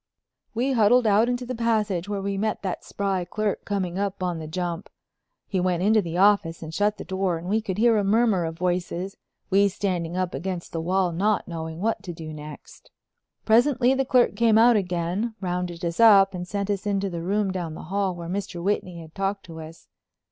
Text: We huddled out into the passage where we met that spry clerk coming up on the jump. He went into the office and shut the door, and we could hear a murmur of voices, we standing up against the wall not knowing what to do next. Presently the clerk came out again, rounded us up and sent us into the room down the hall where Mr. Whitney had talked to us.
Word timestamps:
We 0.55 0.71
huddled 0.71 1.05
out 1.05 1.29
into 1.29 1.45
the 1.45 1.53
passage 1.53 2.09
where 2.09 2.23
we 2.23 2.35
met 2.35 2.63
that 2.63 2.83
spry 2.83 3.23
clerk 3.23 3.65
coming 3.65 3.99
up 3.99 4.23
on 4.23 4.39
the 4.39 4.47
jump. 4.47 4.89
He 5.47 5.59
went 5.59 5.83
into 5.83 6.01
the 6.01 6.17
office 6.17 6.63
and 6.63 6.73
shut 6.73 6.97
the 6.97 7.03
door, 7.05 7.37
and 7.37 7.47
we 7.47 7.61
could 7.61 7.77
hear 7.77 7.97
a 7.97 8.03
murmur 8.03 8.45
of 8.45 8.57
voices, 8.57 9.15
we 9.51 9.67
standing 9.67 10.17
up 10.17 10.33
against 10.33 10.71
the 10.71 10.81
wall 10.81 11.11
not 11.11 11.47
knowing 11.47 11.81
what 11.81 12.01
to 12.01 12.13
do 12.13 12.33
next. 12.33 12.89
Presently 13.45 13.93
the 13.93 14.03
clerk 14.03 14.35
came 14.35 14.57
out 14.57 14.75
again, 14.75 15.35
rounded 15.39 15.85
us 15.85 15.99
up 15.99 16.33
and 16.33 16.47
sent 16.47 16.71
us 16.71 16.87
into 16.87 17.07
the 17.11 17.21
room 17.21 17.51
down 17.51 17.75
the 17.75 17.83
hall 17.93 18.15
where 18.15 18.27
Mr. 18.27 18.59
Whitney 18.63 19.01
had 19.01 19.13
talked 19.13 19.45
to 19.45 19.59
us. 19.61 19.87